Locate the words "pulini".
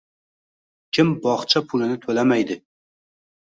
1.73-2.01